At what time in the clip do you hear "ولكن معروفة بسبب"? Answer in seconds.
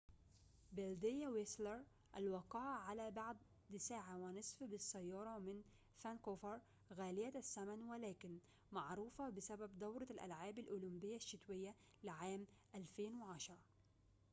7.83-9.79